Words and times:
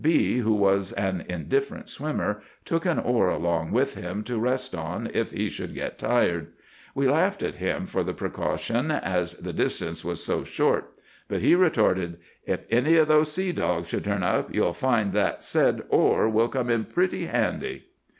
B——, 0.03 0.39
who 0.39 0.53
was 0.55 0.91
an 0.93 1.23
indifferent 1.29 1.87
swimmer, 1.87 2.41
took 2.65 2.87
an 2.87 2.97
oar 2.97 3.29
along 3.29 3.69
with 3.71 3.93
him 3.93 4.23
to 4.23 4.39
rest 4.39 4.73
on 4.73 5.07
if 5.13 5.29
he 5.29 5.47
should 5.47 5.75
get 5.75 5.99
tired. 5.99 6.47
We 6.95 7.07
laughed 7.07 7.43
at 7.43 7.57
him 7.57 7.85
for 7.85 8.03
the 8.03 8.15
precaution 8.15 8.89
as 8.89 9.35
the 9.35 9.53
distance 9.53 10.03
was 10.03 10.23
so 10.23 10.43
short; 10.43 10.97
but 11.27 11.41
he 11.43 11.53
retorted,— 11.53 12.17
"'If 12.47 12.65
any 12.71 12.95
of 12.95 13.09
those 13.09 13.31
sea 13.31 13.51
dogs 13.51 13.89
should 13.89 14.05
turn 14.05 14.23
up, 14.23 14.51
you'll 14.51 14.73
find 14.73 15.13
that 15.13 15.43
said 15.43 15.83
oar 15.89 16.27
will 16.27 16.49
come 16.49 16.71
in 16.71 16.85
pretty 16.85 17.27
handy. 17.27 17.85